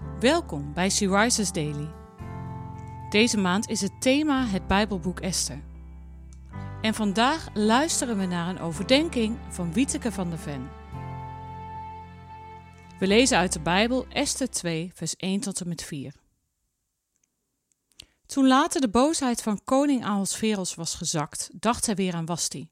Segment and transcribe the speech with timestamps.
[0.00, 1.88] Welkom bij Rises Daily.
[3.10, 5.62] Deze maand is het thema het Bijbelboek Esther.
[6.82, 10.70] En vandaag luisteren we naar een overdenking van Wieteke van der Ven.
[12.98, 16.14] We lezen uit de Bijbel Esther 2, vers 1 tot en met 4.
[18.26, 22.68] Toen later de boosheid van koning Ahasveros was gezakt, dacht hij weer aan Wasti.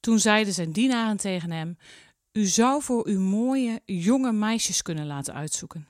[0.00, 1.76] Toen zeiden zijn dienaren tegen hem:
[2.32, 5.88] U zou voor uw mooie jonge meisjes kunnen laten uitzoeken.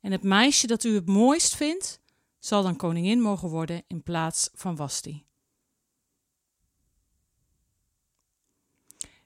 [0.00, 2.00] En het meisje dat u het mooist vindt,
[2.38, 5.26] zal dan koningin mogen worden in plaats van Wasti.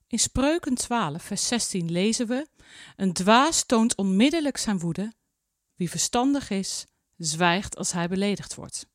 [0.06, 2.48] In Spreuken 12, vers 16 lezen we:
[2.96, 5.12] Een dwaas toont onmiddellijk zijn woede.
[5.74, 6.86] Wie verstandig is,
[7.16, 8.86] zwijgt als hij beledigd wordt.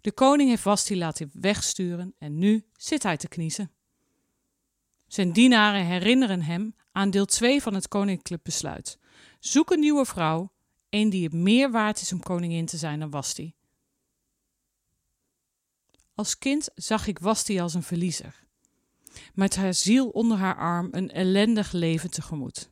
[0.00, 3.77] De koning heeft Wasti laten wegsturen en nu zit hij te kniezen.
[5.08, 8.98] Zijn dienaren herinneren hem aan deel 2 van het koninklijk besluit.
[9.40, 10.52] Zoek een nieuwe vrouw,
[10.88, 13.54] een die het meer waard is om koningin te zijn dan Wasti.
[16.14, 18.46] Als kind zag ik Wasti als een verliezer,
[19.34, 22.70] met haar ziel onder haar arm een ellendig leven tegemoet.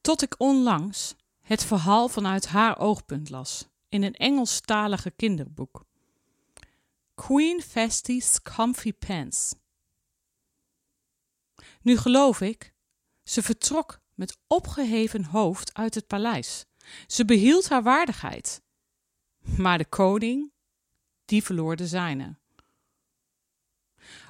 [0.00, 5.84] Tot ik onlangs het verhaal vanuit haar oogpunt las in een Engelstalige kinderboek.
[7.14, 9.54] Queen Vesti's Comfy Pants.
[11.82, 12.72] Nu geloof ik,
[13.22, 16.64] ze vertrok met opgeheven hoofd uit het paleis.
[17.06, 18.62] Ze behield haar waardigheid.
[19.56, 20.52] Maar de koning,
[21.24, 22.38] die verloor de zijne.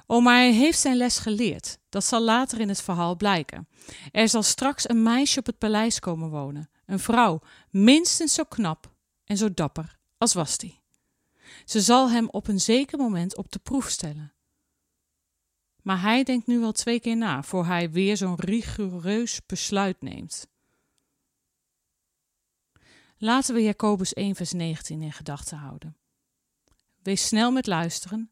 [0.05, 1.77] O, maar hij heeft zijn les geleerd.
[1.89, 3.67] Dat zal later in het verhaal blijken.
[4.11, 6.69] Er zal straks een meisje op het paleis komen wonen.
[6.85, 8.93] Een vrouw, minstens zo knap
[9.25, 10.81] en zo dapper als was die.
[11.65, 14.33] Ze zal hem op een zeker moment op de proef stellen.
[15.81, 20.47] Maar hij denkt nu wel twee keer na voor hij weer zo'n rigoureus besluit neemt.
[23.17, 25.97] Laten we Jacobus 1 vers 19 in gedachten houden.
[27.01, 28.31] Wees snel met luisteren,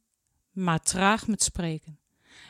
[0.51, 2.00] maar traag met spreken.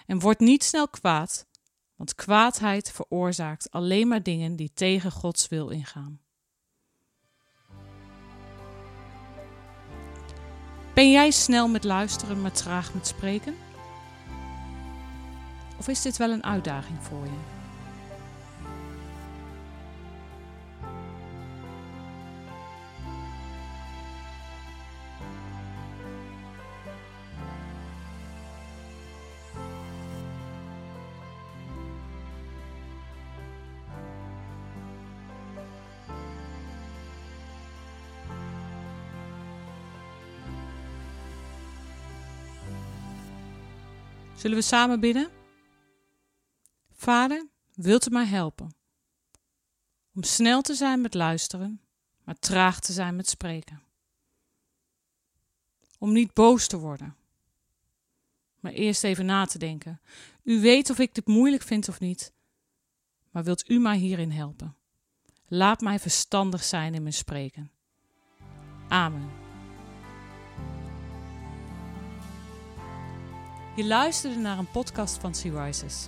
[0.05, 1.47] En word niet snel kwaad,
[1.95, 6.21] want kwaadheid veroorzaakt alleen maar dingen die tegen Gods wil ingaan.
[10.93, 13.55] Ben jij snel met luisteren, maar traag met spreken?
[15.79, 17.57] Of is dit wel een uitdaging voor je?
[44.35, 45.38] Zullen we samen bidden?
[46.99, 48.75] Vader, wilt u mij helpen
[50.13, 51.81] om snel te zijn met luisteren,
[52.23, 53.81] maar traag te zijn met spreken.
[55.97, 57.15] Om niet boos te worden,
[58.59, 60.01] maar eerst even na te denken.
[60.43, 62.33] U weet of ik dit moeilijk vind of niet,
[63.31, 64.75] maar wilt u mij hierin helpen?
[65.47, 67.71] Laat mij verstandig zijn in mijn spreken.
[68.87, 69.29] Amen.
[73.75, 76.07] Je luisterde naar een podcast van Sea Rises.